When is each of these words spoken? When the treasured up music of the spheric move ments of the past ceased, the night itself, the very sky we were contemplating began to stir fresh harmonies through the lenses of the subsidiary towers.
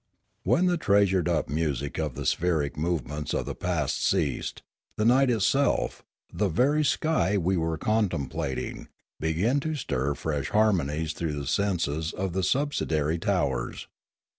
When 0.41 0.65
the 0.65 0.77
treasured 0.77 1.29
up 1.29 1.47
music 1.47 1.99
of 1.99 2.15
the 2.15 2.25
spheric 2.25 2.75
move 2.75 3.05
ments 3.07 3.35
of 3.35 3.45
the 3.45 3.53
past 3.53 4.03
ceased, 4.03 4.63
the 4.97 5.05
night 5.05 5.29
itself, 5.29 6.01
the 6.33 6.49
very 6.49 6.83
sky 6.83 7.37
we 7.37 7.55
were 7.55 7.77
contemplating 7.77 8.87
began 9.19 9.59
to 9.59 9.75
stir 9.75 10.15
fresh 10.15 10.49
harmonies 10.49 11.13
through 11.13 11.33
the 11.33 11.53
lenses 11.59 12.13
of 12.13 12.33
the 12.33 12.41
subsidiary 12.41 13.19
towers. 13.19 13.87